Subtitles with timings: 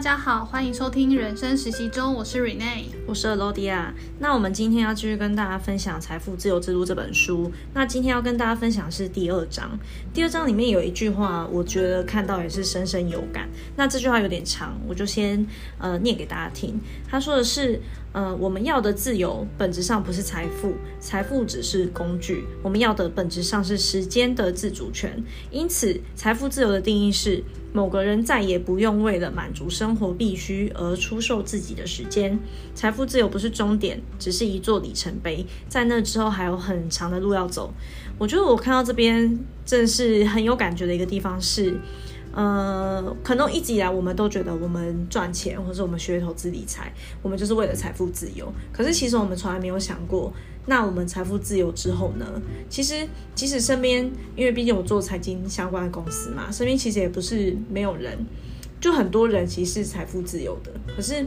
[0.00, 3.92] 大家好，欢迎收听人生实习中，我是 Rene，我是 Lodia。
[4.18, 7.52] 那我们今天要继续跟大家分享《财富自由之路》这本书。
[7.74, 9.78] 那今天要跟大家分享的是第二章。
[10.14, 13.46] 第二章里面有一句话，我觉得看到也是深深有感。
[13.76, 15.46] 那这句话有点长，我就先
[15.76, 16.80] 呃念给大家听。
[17.06, 17.78] 他说的是。
[18.12, 22.44] 呃，我们要的自由本质上不是财富，财富只是工具。
[22.60, 25.22] 我们要的本质上是时间的自主权。
[25.52, 27.40] 因此，财富自由的定义是
[27.72, 32.38] 某个人再也不用为了满足生活必须而出售自己的时间。
[32.74, 37.72] 财富自由不是终点，只是一座里程碑，在那之后还有很长的路要走。
[38.18, 41.78] 我觉得我看到这边正是很有感觉的一个地方是。
[42.32, 48.52] 呃，可能一直以来我们都觉得我们赚钱，或者我们学投资理财，我们就是为了财富自由。
[48.72, 50.32] 可是其实我们从来没有想过，
[50.66, 52.26] 那我们财富自由之后呢？
[52.68, 54.04] 其实即使身边，
[54.36, 58.24] 因为毕竟我做财经相关的公司嘛，身边其实也不是没有人，
[58.80, 60.70] 就很多人其实是财富自由的。
[60.94, 61.26] 可是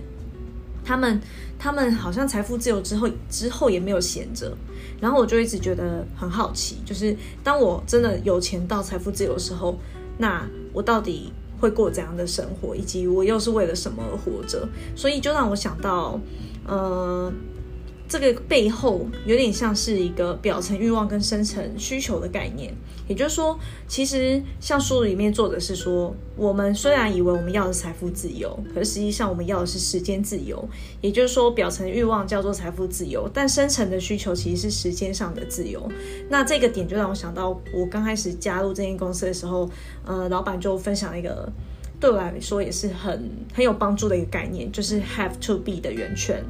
[0.86, 1.20] 他们，
[1.60, 4.56] 他们好像财富自由之后，之后也没有闲着。
[5.02, 7.14] 然后我就一直觉得很好奇，就是
[7.44, 9.78] 当我真的有钱到财富自由的时候。
[10.20, 14.70] 那我到底会过怎样的生活，以及我又是为了什么而活着？
[14.96, 16.18] 所以就让我想到，
[16.66, 17.34] 呃。
[18.08, 22.72] 这个背后有点像是一个表层欲望跟深层需求的概念，
[23.08, 30.64] 也就是说，其实像书里面作者是说，我们虽然以为我们要的是财富自由，可是实际上我们要的是时间自由。
[31.02, 35.90] 也就是说，表层欲望叫做财富自由，但深层的需求其实是时间上的自由。
[36.30, 39.68] 那这个点就让我想到，我刚开始加入这间公司的时候，
[40.06, 41.52] 呃，老板就分享了一个
[42.00, 46.44] 对我来说也是很很有帮助的一个概念，就是 have to be 的源泉。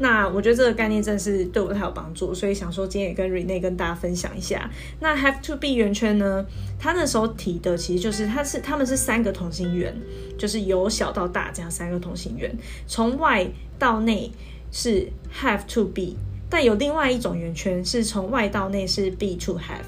[0.00, 4.70] 那我觉得这个概念真是对我太有帮助，所以想说今天也跟 Rene 跟大家分享一下。
[5.00, 6.46] 那 Have to be 圆圈呢？
[6.78, 9.92] 他那时候提的其实就是它是他们是三个同心圆，
[10.38, 12.56] 就是由小到大这样三个同心圆，
[12.86, 13.44] 从外
[13.76, 14.30] 到内
[14.70, 15.08] 是
[15.42, 16.14] Have to be，
[16.48, 19.82] 但有另外一种圆圈是从外到内是 Be to have，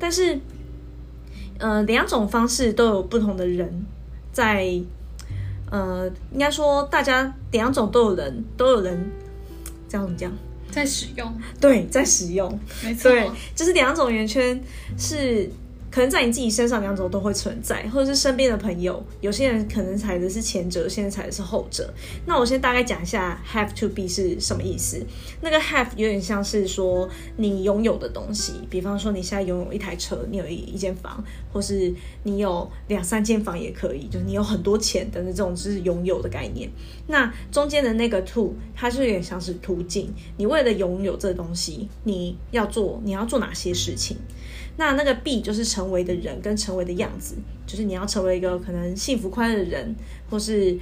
[0.00, 0.40] 但是
[1.58, 3.86] 呃两种方式都有不同的人
[4.32, 4.80] 在，
[5.70, 9.08] 呃应该说大家两种都有人都有人。
[9.94, 10.32] 这样讲，
[10.72, 14.60] 在使用，对，在使用，没错，对，就是两种圆圈
[14.98, 15.48] 是。
[15.94, 21.94] 可能在你自己身上两种都会存在，或者是身边的朋友，有些人可能踩的是前者，有些人踩的是后者。
[22.26, 25.00] 那我先大概讲一下 have to be 是什么意思。
[25.40, 31.22] 那个 have 有点像是说你拥有的东西，比方说你现在拥有一台车，你有一一间房，
[31.52, 31.94] 或是
[32.24, 36.68] 你有两三间房也可以，就是你有很多钱的那种，就是拥有的概念。
[37.06, 44.16] 那中间的那个 to，它就有点像是途径，你为了拥有这东西，你要做你要做哪些事情？
[44.76, 47.36] 那那个 be 就是成为的人跟成为的样子，
[47.66, 49.94] 就是你要成为一个可能幸福快乐的人，
[50.28, 50.72] 或是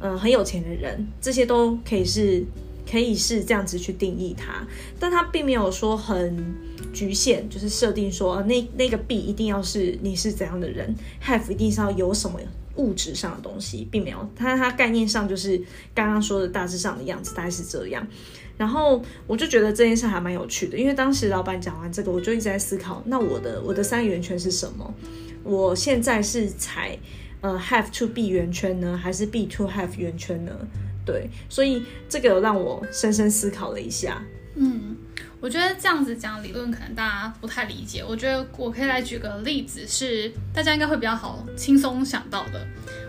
[0.00, 2.44] 嗯、呃、很有钱的人，这些都可以是
[2.90, 4.66] 可以是这样子去定义它，
[4.98, 6.54] 但它并没有说很
[6.92, 12.40] 局限，就是设定说那那个 be 一定要是你是怎样的人，have 一定是要有什么
[12.76, 15.60] 物质上的东西，并没有，它它概念上就是
[15.94, 18.06] 刚刚说的大致上的样子，大概是这样。
[18.56, 24.94] 然后我就觉得这件事还蛮有趣的，因为当时老板讲完这个，我就一直在思考，那我的我的三个圆圈是什么？
[25.42, 26.98] 我现在是踩
[27.40, 30.52] 呃 have to be 圆圈呢，还是 be to have 圆圈呢？
[31.06, 34.22] 对，所以这个让我深深思考了一下。
[34.56, 34.89] 嗯，
[35.40, 42.66] 我觉得这样子讲理论可能大家不太理解，我觉得我可以来举个例子，是大家应该会比较好轻松想到的。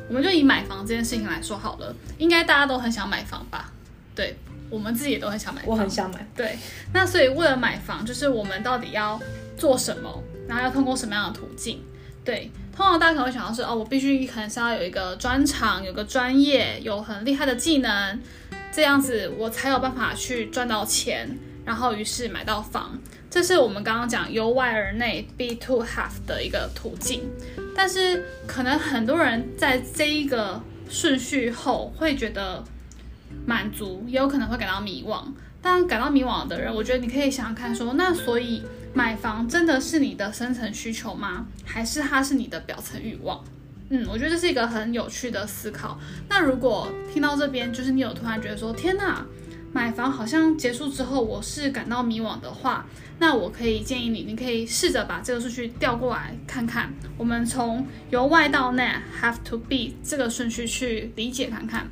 [0.07, 3.71] 我们就以买房这件事情来说好了，应该大家都很想买房吧？
[4.15, 4.37] 对。
[4.69, 6.25] 我们自己也都很想买，我很想买。
[6.33, 6.57] 对，
[6.93, 9.19] 那所以为了买房，就是我们到底要
[9.57, 11.83] 做什么，然后要通过什么样的途径？
[12.23, 18.17] 对，通常大家可能会想到是哦，我必须可能是要有一个专长，有个专业，有很厉害的技能，
[18.71, 22.99] 这样子我才有办法去赚到钱，然后于是买到房。
[23.29, 27.29] 这是我们刚刚讲由外而内 B to have 的一个途径。
[27.75, 32.63] 但是可能很多人在这一个顺序后会觉得。
[33.43, 35.23] 满足也有可能会感到迷惘，
[35.61, 38.61] 但感到迷惘的人，我觉得你可以想想看说，说那所以
[38.93, 41.47] 买房真的是你的深层需求吗？
[41.65, 43.43] 还是它是你的表层欲望？
[43.89, 45.97] 嗯，我觉得这是一个很有趣的思考。
[46.29, 49.25] 那如果听到这边，就是你有突然觉得说，天哪，
[49.73, 52.85] 买房好像结束之后我是感到迷惘的话，
[53.19, 58.91] 那我可以建议你，你可以试着把这个顺序调过来看看，我们从由外到内
[59.21, 61.87] have to be 这个顺序去理解看看。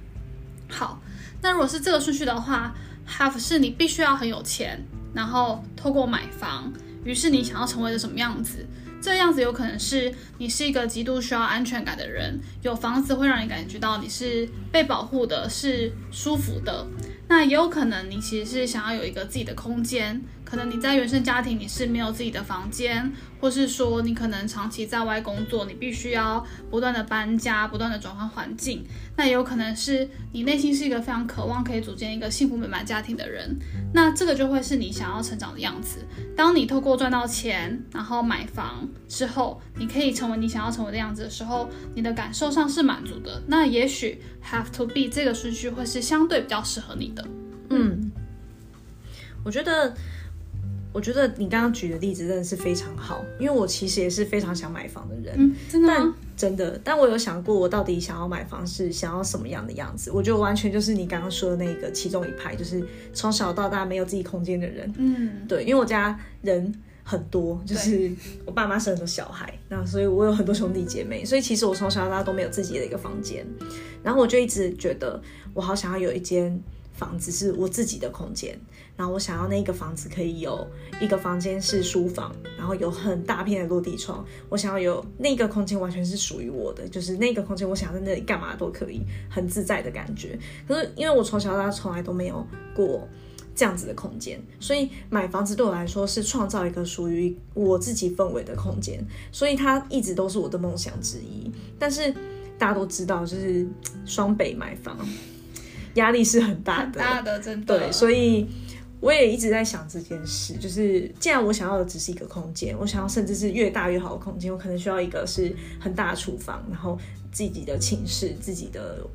[0.70, 1.02] 好。
[1.42, 2.76] 那如果是这个顺序的话
[3.08, 4.78] ，have 是你必须要很有钱，
[5.14, 6.70] 然后透过买房，
[7.06, 8.68] 于是你想要成为的什么样子？
[9.02, 16.86] 这个样子有可能是你是一个极度需要安全感的人，有房子会让你感觉到你是被保护的，是舒服的。
[17.30, 20.20] 那也有可能你其实是想要有一个自己的空间。
[20.50, 28.84] 可能你在原生家庭你是没有自己的房间，或是说你可能长期在外工作，你必须要不断的搬家，不断的转换环境。
[29.16, 33.56] 那也有可能是你内心是一个非常渴望可以组建一个幸福美满家庭的人，
[33.94, 36.00] 那这个就会是你想要成长的样子。
[36.36, 43.40] 当你透过赚到钱，然后买房之后，你可以成为你想要成为的样子的时候，你的感受上是满足的。
[43.46, 47.28] 那也许 have to be 这个顺序会是相对比较适合你的。
[47.70, 48.12] 嗯，
[49.46, 49.94] 我觉得。
[51.00, 56.14] 我觉得你刚刚举的例子真的是非常好，因为我其实也是非常想买房的人，嗯，真的吗？
[56.36, 60.12] 真的，但我有想过，我到底想要买房是想要什么样的样子？
[60.12, 68.12] 我觉得完全就是你刚刚说的那个其中一派，就是从小到大没有自己空间的人，嗯，对，因为我家人很多，就是
[68.46, 73.48] 我爸妈生很多小孩，那所以我有很多兄弟姐妹，所以其实我从小到大都没有自己的一个房间，
[74.04, 75.22] 然后我就一直觉得
[75.54, 76.62] 我好想要有一间。
[77.00, 78.60] 房子是我自己的空间，
[78.98, 80.68] 然后我想要那个房子可以有
[81.00, 84.26] 一个房间是书房，然后有很大片的落地窗。
[84.50, 90.38] 我想要有那个空间完全是属于我的，就是那个空间，我想在那里干嘛都可以，很自在的感觉。
[90.68, 93.08] 可是因为我从小到大从来都没有过
[93.56, 99.02] 这样子的空间，所以买房子对我来说是创造一个属于我自己氛围的空间，
[99.32, 101.50] 所以它一直都是我的梦想之一。
[101.80, 102.14] 但是
[102.58, 103.66] 大家都知道，就是
[104.06, 104.98] 双北买房。
[106.00, 107.78] 压力是很大的，很大的，真的。
[107.78, 108.48] 对，所以
[109.00, 116.98] 我也一直在想这件事，就是既然我想要的只是一个空间，我想要甚至是越大越好的空间，我可能需要一个是很大的厨房，然后
[117.32, 119.06] 自己的寝室、自己的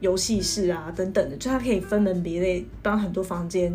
[0.00, 3.72] 游戏室啊等等的，就它可以分门别类，帮很多房间。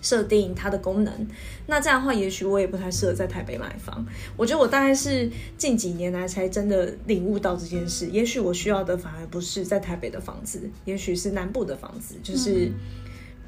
[0.00, 1.26] 设定它的功能，
[1.66, 4.06] 那这样的话，也许我也不太适合在台北买房。
[4.36, 8.06] 我觉得我大概是近几年来才真的领悟到这件事。
[8.06, 12.70] 也许我需要的反而不是在台北的房子，也许是南部的房子，就是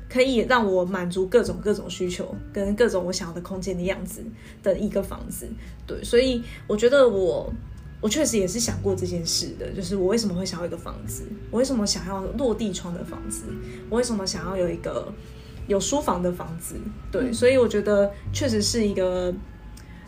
[0.08, 4.20] 可以让我满足各种各种需求跟各种我想要的空间的样子
[4.60, 5.48] 的一个房子。
[5.86, 7.52] 对，所以我觉得我
[8.00, 11.22] 我确实也是想过这件事的，就是我为什么会想要一个房子？
[11.52, 13.44] 我为什么想要落地窗的房子？
[13.88, 15.12] 我为什么想要有一个？
[15.70, 16.74] 有书房的房子，
[17.12, 19.32] 对，所以我觉得确实是一个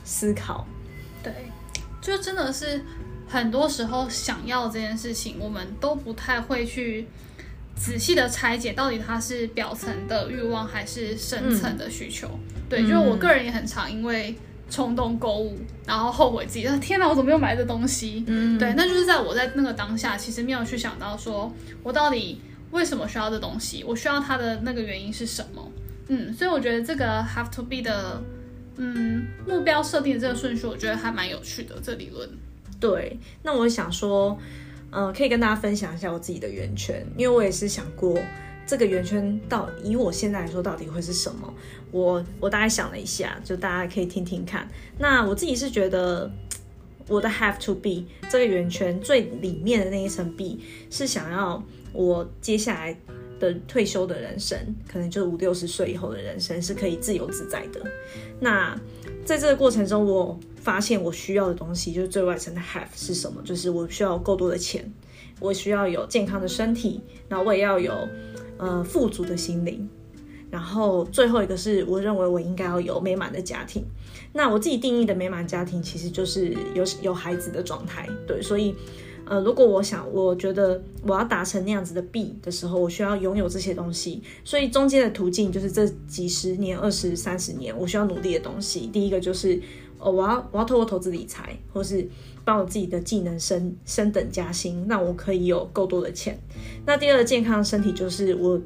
[0.03, 0.67] 思考。
[1.23, 1.33] 对，
[2.01, 2.85] 就真的是
[3.29, 7.07] 很多时候想要这件事情，我们都不太会去
[7.77, 12.27] 仔细的拆解，到底它是表层的欲望还是深层的需求。
[12.33, 14.35] 嗯、对，就我个人也很常因为
[14.69, 15.57] 冲动购物，
[15.87, 18.25] 然后后悔自己，天哪，我怎么又买这东西？
[18.27, 21.53] 嗯，对，那就是在我在那个当下，其实没有去想到说
[21.85, 22.41] 我到底。
[22.73, 23.85] 为什么需要这东西？
[23.85, 25.71] 我需要它的那个原因是什么？
[26.09, 28.21] 嗯，所以我觉得这个 have to be 的，
[28.77, 31.77] 嗯，目标设定的这个顺序，我觉得还蛮有趣的。
[31.83, 32.29] 这理论。
[32.81, 34.37] 对，那我想说，
[34.91, 38.19] 嗯、可以跟大家分享一下我自己的圆圈，因为我也是想过
[38.67, 41.55] 这个圆圈到以我现在来说到底会是什么。
[41.91, 44.69] 我我大概想了一下，就大家可以听听看。
[44.99, 46.31] 那我自己是觉得，
[47.07, 50.59] 我的 have to be 这个圆圈最里面的那一层 b
[50.91, 51.63] 是想要。
[51.93, 52.97] 我接下来
[53.39, 54.59] 的退休的人生，
[54.91, 57.81] 可能就是五六十岁以后的人生是可以自由自在的。
[58.41, 58.79] 那
[59.25, 63.43] 在这个过程中，我发现我需要的东西，就是最外层的 have 是什么？
[63.45, 64.91] 就是我需要够多的钱，
[65.41, 68.09] 我需要有健康的身体，然后我也要有
[68.59, 69.89] 呃富足的心灵。
[70.51, 73.85] 然后最后一个是我认为我应该要有美满的家庭。
[74.33, 78.09] 那我自己定义的美满家庭，其实就是有有孩子的状态。
[78.27, 78.75] 对，所以。
[79.33, 84.23] 呃，如果我想，我觉得我要达成那样子的 B 的时候，我需要拥有这些东西。
[84.45, 88.81] 所以中间的途径就是这几十年、二十三十年，我需要努力的东西。
[88.89, 89.59] 第一个就是，
[89.99, 92.07] 哦，我要我要透过投资理财，或是
[92.45, 96.39] 帮我自己的技能升升等加薪，让我可以有够多的钱。
[96.85, 98.61] 那第二个健康身体就是我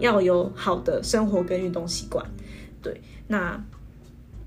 [0.00, 2.26] 要有好的生活跟运动习惯。
[2.82, 3.64] 对，那。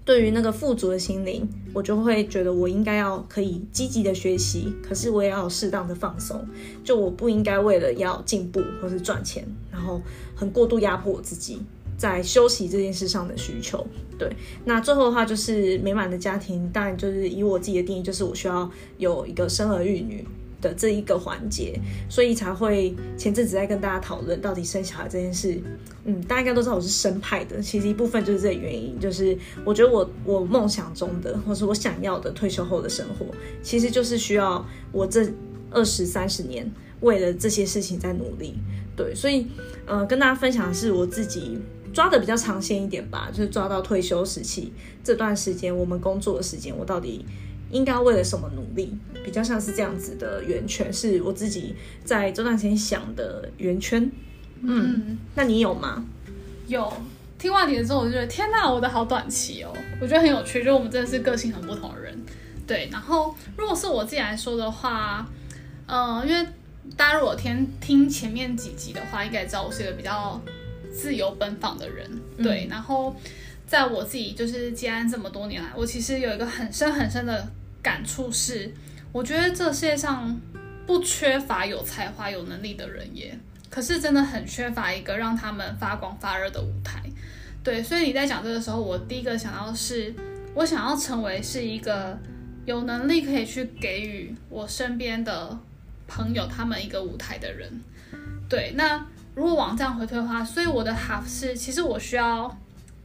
[0.04, 6.44] 对于那个富足的心灵，我就会觉得我应该要可以积极的学习，可是我也要适当的放松。
[6.84, 10.02] 就我不应该为了要进步或是赚钱，然后
[10.36, 11.62] 很过度压迫我自己
[11.98, 13.86] 在休息这件事上的需求。
[14.18, 20.26] 对，那最后的话就是美满的家庭，当然就是以我自己的定义，就是我需要有一个生儿育女。
[20.62, 25.62] 的这一个环节，所以才会前阵子在跟大家讨论到底生小孩这件事。
[26.06, 33.26] 嗯，大家应该都知道我是生派的，其实一部分就是这个原因，就是我觉得我我梦想中的，或是我想要的退休后的生活，
[33.62, 35.28] 其实就是需要我这
[35.70, 36.70] 二十三十年
[37.02, 38.56] 为了这些事情在努力。
[38.96, 39.48] 对，所以
[39.86, 41.60] 呃，跟大家分享的是我自己
[41.94, 47.24] 抓的比较长线一点吧，就是抓到退休时期这段时间，我们工作的时间，我到底
[47.72, 48.94] 应该为了什么努力？
[49.24, 54.02] 比较像是这样子的圆圈，是我自己在这段时间想的圆圈。
[54.62, 56.06] 嗯，嗯，那你有吗？
[56.68, 56.92] 有。
[57.38, 59.74] 听完你的之后，我就觉得天哪，我的好短期哦。
[60.00, 62.16] 我觉得很有趣，就我们真的是个性很不同的人。
[62.68, 65.28] 对，然后如果是我自己来说的话，
[65.88, 66.48] 呃，因为
[66.96, 70.40] 大家如果听听前面几集的话，应该知道我是一个比较
[70.94, 72.08] 自由奔放的人。
[72.38, 73.16] 对，嗯、然后
[73.66, 77.48] 在我自己就是接案这么多年来，我其实有一个很深很深的
[77.82, 78.72] 感触是，
[79.12, 80.40] 我觉得这世界上
[80.86, 83.38] 不缺乏有才华、有能力的人耶。
[83.70, 87.02] 可是真的很缺乏一个让他们发光发热的舞台，
[87.64, 90.14] 对，所以你在讲这个时候，我第一个想到的是，
[90.54, 92.20] 我想要成为是一个
[92.66, 95.58] 有能力可以去给予我身边的
[96.06, 97.82] 朋友他们一个舞台的人，
[98.50, 98.74] 对。
[98.76, 102.54] 那如果往这样回推的话，所以我的 have 是，其实我需要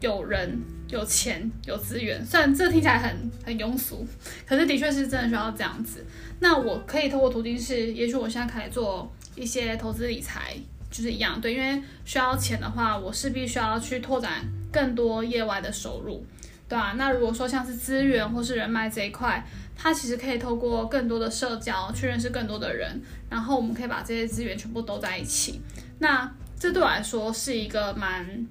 [0.00, 4.07] 有人、有钱、有资源，虽然这听起来很很庸俗，
[4.47, 6.05] 可是的确是真的需要这样子。
[6.41, 9.12] 那我可以透过途径是，也许我现在可以做。
[9.37, 10.57] 一些投资理财
[10.91, 16.25] 就是一样，对，因为需要钱的话，我势必需要去拓展更多业外的收入，
[16.67, 22.99] 对啊，那如果说像是资源或是人脉这一块，它其实可以透过更多的社交去认识更多的人，
[23.29, 25.61] 然后我们可以把这些资源全部都在一起。
[25.99, 28.47] 那这对我来说是一个蛮，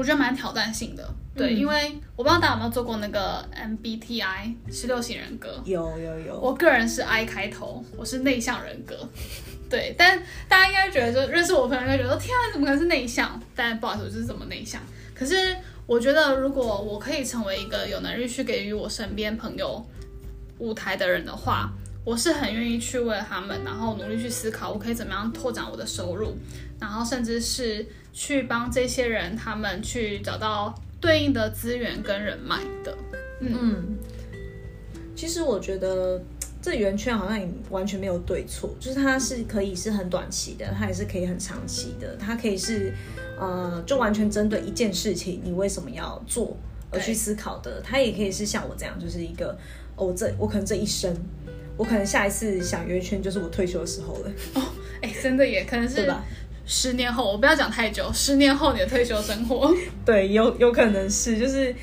[0.00, 8.96] 我觉得蛮挑战性的，对，嗯、因为我不知道大家有没有做过那个 MBTI 十六型人格，有有有，我个人是 I 开头，我是内向人格。
[9.68, 13.38] 对，但大家应该觉得，就认识我朋友应该觉得，天啊，你怎么可能是内向？
[13.54, 14.80] 但不好意思，我就是这么内向。
[15.14, 15.54] 可是
[15.84, 19.86] 我觉得，如果我可以成为一个有能力去给予我身边朋友
[20.56, 21.70] 舞台的人的话，
[22.04, 26.36] 我是很愿意去为了他们，然后努力去思考，我可以怎么样拓展我的收入，
[26.78, 32.96] 然后甚至是去帮这些人他们去找到对应的资源跟人脉的。
[33.40, 33.98] 嗯，嗯，
[35.14, 36.20] 其实我觉得。
[36.62, 42.92] 这圆圈好像也完全没有对错，就是它是可以是很短期的，它也是可以很长期的，它可以是，
[43.40, 46.54] 呃，就完全针对一件事情，你为什么要做
[46.90, 47.80] 而去思考的。
[47.80, 49.56] 它也可以是像我这样，就是一个，
[49.96, 51.16] 哦，这我可能这一生，
[51.80, 54.30] 我可能下一次想圆圈就是我退休的时候了。
[54.54, 54.62] 哦，
[55.00, 56.22] 哎，真的也可能是吧
[56.66, 61.74] 十年后，我不要讲太久，十年后你的退休生活， 对，有有可能是，就是。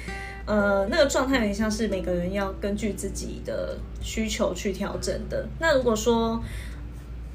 [0.46, 5.46] 呃，那个状态有点像是每个人要根据自己的需求去调整的。
[5.60, 6.42] 那如果说，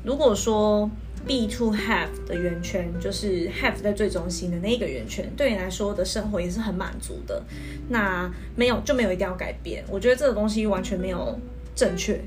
[0.03, 0.91] 如果说
[1.27, 7.43] be to have 的圆圈，就是 have 在最中心的那一个圆圈，对你来说的生活也是很满足的。
[7.91, 9.85] 那没有就没有一定要改变。
[9.91, 11.39] 我觉得这个东西完全没有
[11.75, 12.19] 正确。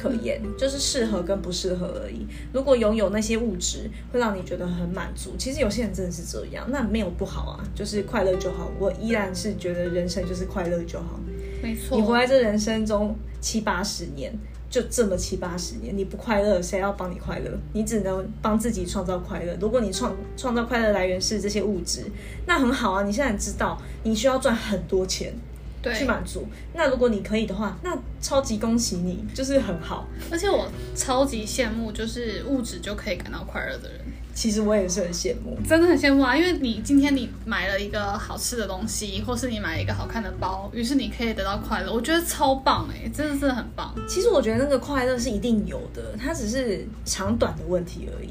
[0.00, 2.26] 可言，就是适合跟不适合而已。
[2.52, 8.70] 如果拥有那些物质会让你觉得很满足，其实有些人真的是这样，那没有不好啊，就是快乐就好。
[8.78, 11.20] 我依然是觉得人生就是快乐就好。
[11.62, 14.32] 没错，你活在这人生中七八十年，
[14.70, 17.50] 就这么七八十年，你不快乐，谁要帮你快乐？
[17.74, 19.54] 你只能帮自己创造快乐。
[19.60, 22.04] 如果你创创造快乐来源是这些物质，
[22.46, 23.02] 那很好啊。
[23.02, 25.34] 你现在知道你需要赚很多钱。
[25.82, 26.46] 对，去满足。
[26.74, 30.06] 那如果你可以的话，那超级恭喜你，就是很好。
[30.30, 34.00] 而且我超级羡慕，就是物质就可以感到快乐的人。
[34.32, 36.36] 其实我也是很羡慕，真的很羡慕啊！
[36.36, 41.92] 因为你今天你买了一个好吃的东西，或是你买了一个好看的包，于是你可以得到快乐。
[41.92, 43.92] 我觉得超棒哎，真的是很棒。
[44.08, 48.30] 其实我觉得那个快乐是一定有的，它只是长短的问题而已。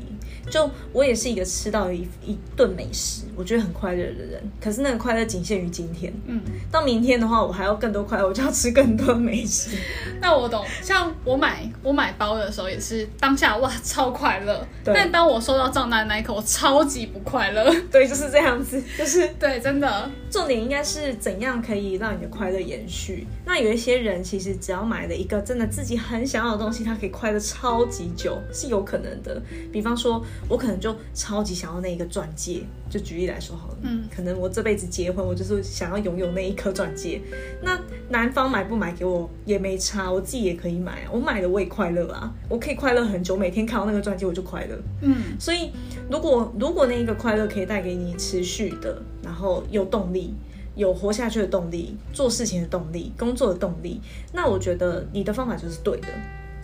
[0.49, 4.41] 就我也是一个吃到一一顿美食，我觉得很快乐的人。
[4.61, 6.13] 可是那个快乐仅限于今天。
[6.25, 6.41] 嗯，
[6.71, 9.71] 到明天的话，我还要更多快乐，我就要吃更多美食。
[10.21, 17.73] 那我懂，像我买我买包的时候也是当下哇超快乐，但当我收到账单那一刻，我超级不快乐。
[17.91, 20.09] 对，就是这样子，就是对，真的。
[20.29, 23.25] 重点应该是怎样可以让你的快乐延续。
[23.45, 29.41] 那有一些人其实只要买了一个真的自己很想要的东西，他可以快乐超级久，是有可能的。
[29.71, 30.23] 比方说。
[30.47, 37.21] 我可能就超级想要那一个钻戒，就举例来说好了，嗯，可能我这辈子结婚，我就是想要拥有那一颗钻戒。
[37.61, 45.15] 那男方买不买给我也没差，我自己也可以买啊，我买了我也快乐啊，我可以快乐很久，每天看到那个钻戒我就快乐，嗯。
[45.39, 45.71] 所以
[46.09, 50.33] 如果如果那一个快乐可以带给你持续的，然后有动力，
[50.73, 54.01] 有活下去的动力，做事情的动力，工作的动力，
[54.33, 56.07] 那我觉得你的方法就是对的，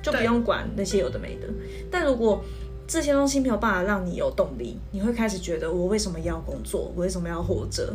[0.02, 1.48] 就不用管那些有的没的。
[1.92, 2.44] 但如果
[2.88, 6.92] 这些东西没有办法让你有动力，你会开始觉得我为什么要工作？
[6.96, 7.94] 我为什么要活着？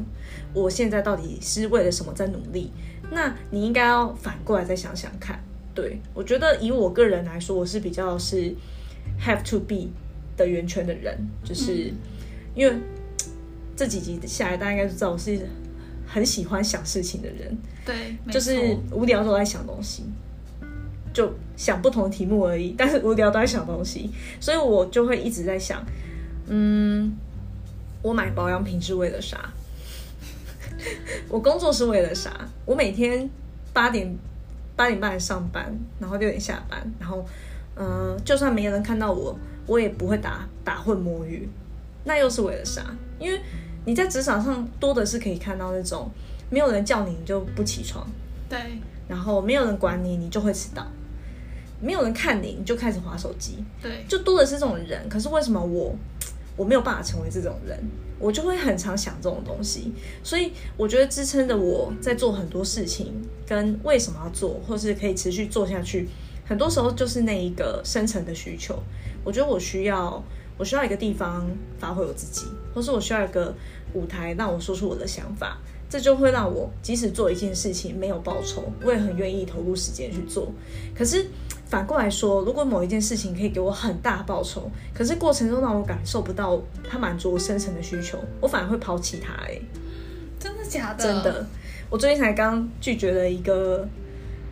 [0.55, 2.71] 我现在到底是为了什么在努力？
[3.11, 5.43] 那你应该要反过来再想想看。
[5.75, 8.55] 对，我觉得以我个人来说，我是比较是
[9.21, 9.89] have to be
[10.37, 11.93] 的圆圈的人，就是
[12.55, 12.77] 因为
[13.81, 15.41] 这几集下来，大家应该都知道我是
[16.07, 17.57] 很喜欢想事情的人。
[17.83, 20.05] 对，就是无聊都在想东西，
[21.15, 22.75] 就想不同的题目而已。
[22.77, 25.83] 但是无聊都在想东西，所以我就会一直在想，
[26.49, 27.17] 嗯，
[28.03, 29.51] 我买保养品是为了啥？
[31.31, 32.47] 我工作是为了啥？
[32.67, 33.31] 我每天
[33.73, 34.15] 八点
[34.77, 37.25] 八点半上班，然后六点下班，然后
[37.77, 39.35] 嗯、呃，就算没人看到我，
[39.67, 41.49] 我也不会打打混摸鱼，
[42.05, 42.85] 那又是为了啥？
[43.19, 43.41] 因为
[43.85, 46.11] 你在职场上多的是可以看到那种
[46.51, 48.07] 没有人叫你，你就不起床，
[48.49, 48.59] 对，
[49.09, 50.87] 然后没有人管你，你就会迟到，
[51.81, 55.09] 没有人看你，你就开始划手机，对，就多的是这种人。
[55.09, 55.95] 可是为什么我
[56.57, 57.79] 我没有办法成为这种人？
[58.19, 63.15] 我就会很常想这种东西，所以我觉得支撑着我在做很多事情，
[63.47, 66.07] 跟为什么要做，或是可以持续做下去，
[66.45, 68.79] 很多时候就是那一个深层的需求。
[69.25, 70.23] 我觉得我需要，
[70.61, 71.45] 我需要一个地方
[71.79, 73.53] 发挥我自己，或是我需要一个
[73.95, 80.53] 舞台让我说出我的想法，这就会让我即使做一件事情没有报酬，我也很愿意投入时间去做。
[80.95, 81.27] 可是。
[81.71, 89.33] 反过来说，如果某一件事情可以给我很大报酬，可是过程中让我感受不到它满足我深层的需求，我反而会抛弃它。
[89.45, 89.57] 哎，
[90.37, 91.05] 真的假的？
[91.05, 91.47] 真的，
[91.89, 93.89] 我最近才刚拒绝了一个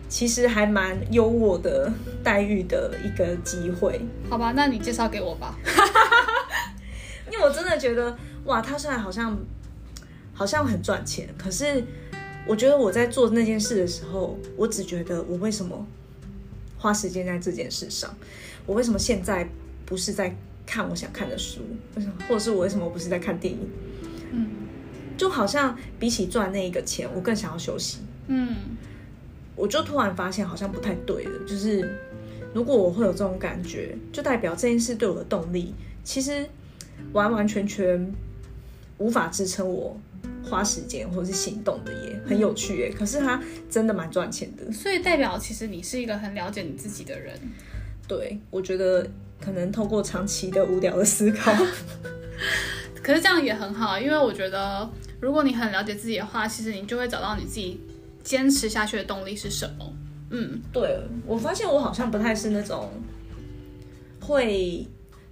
[0.09, 1.89] 其实还蛮优渥的
[2.23, 4.01] 待遇的一个机会。
[4.29, 5.57] 好吧，那你介绍给我吧。
[7.31, 9.37] 因为我真的觉得，哇，他虽然好像
[10.33, 11.83] 好像很赚钱，可是
[12.47, 15.85] 我觉得我在做那件事的时候，我只觉得我为什么？
[16.81, 18.15] 花时间在这件事上，
[18.65, 19.45] 我为什么现在
[19.85, 20.33] 不是在
[20.65, 21.59] 看我想看的书？
[21.95, 22.13] 为什么？
[22.27, 23.69] 或者是我为什么不是在看电影？
[24.31, 24.47] 嗯，
[25.17, 27.97] 就好像比起赚那一个钱，我更想要休息。
[28.27, 28.55] 嗯，
[29.59, 31.39] 我就突然发现好像不太对了。
[31.45, 31.99] 就是
[32.53, 36.47] 如果我会有这种感觉，就代表这件事对我的动力，其实
[37.11, 38.11] 完完全全
[38.97, 39.99] 无法支撑我。
[40.41, 42.91] 花时间或者是行动的耶，很有趣耶。
[42.97, 43.39] 可是它
[43.69, 47.37] 真的蛮赚钱的，所以代表其实你是一个很了解你自己的人。
[48.07, 49.07] 对，我觉得
[49.39, 51.53] 可能透过长期的无聊的思考，
[53.03, 57.79] 可是这样也很好，因为我觉得如果你很了解自己的话，其实你就会找到你自己
[58.23, 59.93] 坚持下去的动力是什么。
[60.29, 62.89] 嗯，对，我发现我好像不太是那种
[64.21, 64.87] 会。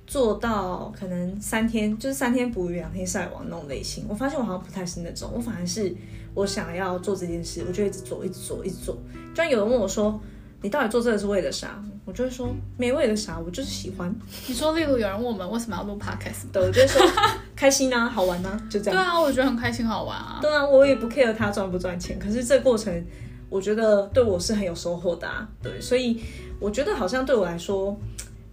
[0.10, 5.94] 做到可能三天就是三天捕鱼两天晒网那种类型，我发现我好像不太是那种，我反而是
[6.34, 8.98] 我想要做这件事，我就一直做，一直做，一直做。
[9.32, 10.18] 就像有人问我说
[10.62, 14.14] ：“你到底做这个是为了啥？”我就会说：“没为了啥，我就是喜欢。”
[14.48, 17.02] 你说，例如有人问我们为什么要录 podcast，对，我就会说
[17.56, 18.96] 开心啊，好玩啊，就这样。
[18.96, 20.40] 对啊，我觉得很开心，好玩啊。
[20.42, 23.06] 对啊，我也不 care 他赚不赚钱，可是这个过程
[23.50, 25.48] 我觉得对我是很有收获的啊。
[25.62, 26.22] 对，所以
[26.60, 27.98] 我觉得好像对我来说。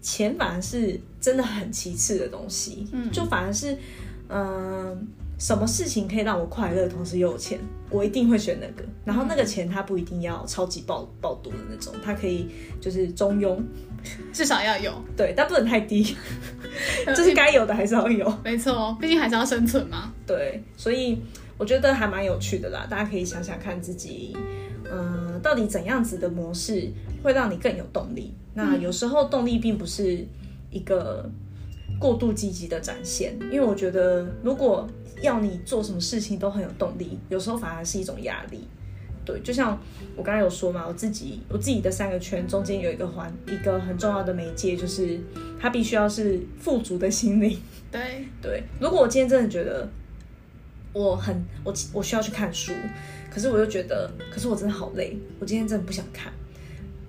[0.06, 3.72] 钱反而是真的很其次的东西，嗯，就反而是，
[4.28, 4.98] 嗯、呃，
[5.38, 7.58] 什么事情可以让我快乐，同时又有钱，
[7.90, 8.88] 我一定会选那个。
[9.04, 12.48] 然后那个钱它不一定要超级爆爆多的那种，它可以
[12.80, 13.60] 就是中庸，
[14.32, 16.16] 至少要有，对，但不能太低，
[17.06, 20.12] 这是该有的还是要有，没错，毕竟还是要生存嘛。
[20.26, 21.20] 对，所以
[21.58, 24.36] 我觉得还蛮有趣的啦，大家可以想想看自己，
[24.84, 26.90] 嗯、呃，到底怎样子的模式
[27.22, 28.32] 会让你更有动力。
[28.54, 30.24] 那有时候动力并不是
[30.70, 31.28] 一个
[31.98, 34.88] 过度积极的展现，因为我觉得如果
[35.22, 38.66] 要你做什么事情都很有动力，有时候反而是一种压力。
[39.24, 39.80] 对，就像
[40.16, 45.18] 我刚才有说嘛，我自己我自己的三个圈中间有一个环，一个很重要的媒介就是
[45.58, 47.58] 它必须要是富足的心灵。
[47.90, 49.88] 对对，如果我今天真的觉得
[50.92, 52.72] 我很我我需要去看书，
[53.30, 56.32] 可是我又觉得，可是我真的好累，我今天真的不想看，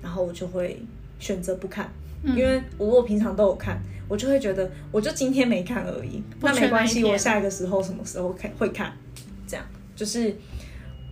[0.02, 0.82] 然后我就会。
[1.18, 1.90] 选择不看，
[2.26, 8.92] 因为我平常都有看，我就会觉得我就今天没看而已，那没关系，我下一个时候什么时候看会看，
[9.46, 10.36] 这样就是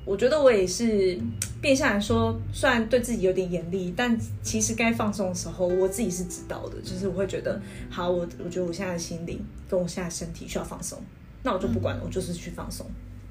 [0.05, 1.19] 我觉得我也是
[1.61, 10.99] 变相来说，虽然对自己有点严厉，但其实该放松的时候，我自己是知道的，就是我会觉得好，我我觉得我现在的心灵跟我现在身体需要放松，
[11.43, 12.85] 那我就不管了，我就是去放松。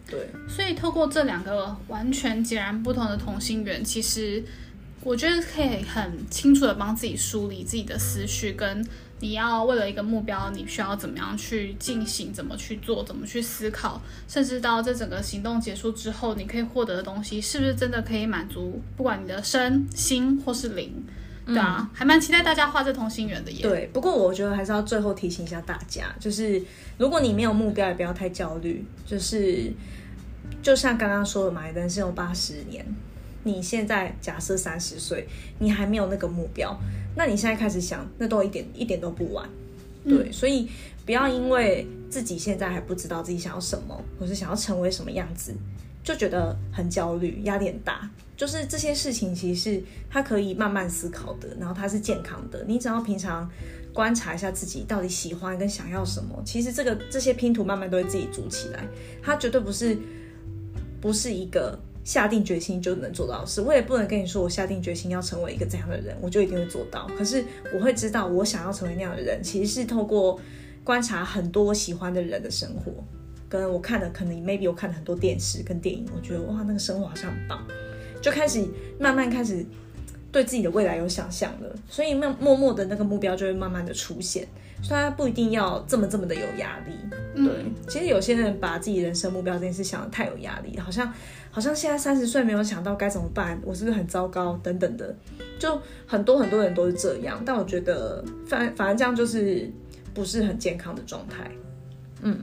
[0.09, 4.45] 对，所以透过这两个完全截然不同的同心圆，其实。
[5.05, 8.87] 我觉得可以很清楚的帮自己梳理自己的思绪，跟
[9.21, 20.93] 你要为了一个目标，你需要怎么样去进行，怎么去做，怎么去思考，甚至到这整个行动结束之后，你可以获得的东西，是不是真的可以满足不管你的身心或是灵？
[21.45, 23.63] 对啊，嗯、还蛮期待大家画这同心圆的耶。
[23.63, 26.63] 对，不过我觉得还是要最后提醒一下大家，就是
[26.99, 28.85] 如果你没有目标，也不要太焦虑。
[29.05, 29.73] 就是
[30.63, 32.87] 就像刚刚说的嘛，人生有八十年。
[33.45, 35.27] 你现在假设三十岁，
[35.59, 36.79] 你还没有那个目标，
[37.17, 39.49] 那你现在开始想，那都一点一点都不晚。
[40.05, 40.69] 对，嗯、所以
[41.07, 45.55] 不要因为自己现在还不知道自己想要什么，或是想要成为什么样子，
[46.03, 48.11] 就觉得很焦虑，压力很大。
[48.37, 52.65] 就是这些事情，其实是他可以慢慢思考的，然后它是健康的。
[52.67, 53.49] 你只要平常
[53.93, 58.85] 观察一下自己到底喜欢跟想要什么，其实这个这些拼图慢慢都会自己组起来。
[59.23, 59.97] 它绝对不是
[61.01, 63.61] 不是一个下定决心就能做到的事。
[63.61, 67.09] 我也不能跟你说，我下定决心要成为一个这样的人，我就一定会做到。
[67.17, 70.41] 可是我会知道，我想要成为那样的人，其实是透过
[70.83, 72.93] 观察很多喜欢的人的生活，
[73.49, 77.65] 跟我看的可能 maybe 我看了很多电视跟电影，我觉得哇，那个生活好像很棒。
[78.21, 78.65] 就开始
[78.99, 79.65] 慢慢开始
[80.31, 84.47] 对自己的未来有想象了，所以默默默的那个目标就会慢慢的出现，
[84.89, 86.93] 他不一定要这么这么的有压力。
[87.35, 91.13] 对，嗯、其实有些人把自己人生目标这件事想的太有压力，好像
[91.51, 95.15] 好像现在三十岁没有想到该怎么办，我是不是很糟糕等等的，
[95.59, 97.43] 就很多很多人都是这样。
[97.45, 99.71] 但我觉得反反正这样就是
[100.13, 101.51] 不是很健康的状态。
[102.21, 102.39] 嗯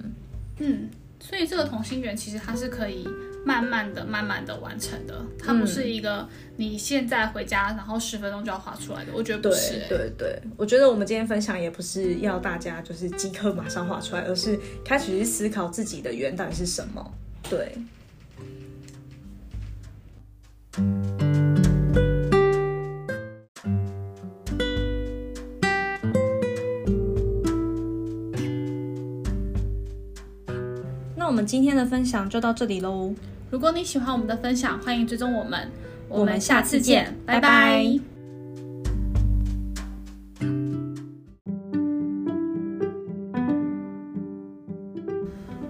[0.58, 3.08] 嗯，所以这个同心圆其实它是可以。
[3.50, 9.12] 慢慢的、慢慢的完成的，它不是一个你现在回家然后十分钟就要画出来的。
[9.12, 9.88] 我觉得不是、欸。
[9.90, 17.12] 对对对，我觉得我们今天分享也不是要大家就是即刻马上画出来，而是开始去思考自己的圆到底是什么。
[17.50, 17.76] 对。
[31.16, 33.16] 那我们今天的分享就到这里喽。
[33.52, 35.68] 如果你喜欢我们的分享，欢迎追踪我们。
[36.08, 37.84] 我们下次见，拜拜。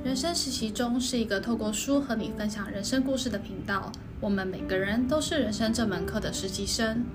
[0.03, 3.89] 人生实习中是一个透过书和你分享人生故事的频道。
[4.19, 7.05] 我们每个人都是人生这门课的实习生。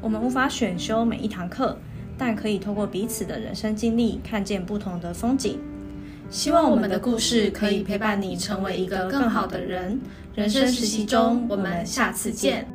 [0.00, 1.76] 我们无法选修每一堂课，
[2.16, 5.58] 但可以透过彼此的人生经历，看见不同的风景。
[6.28, 9.98] 希望我们的故事可以陪伴你成为一个更好的人。
[10.34, 12.66] 人生实习中，我们下次见。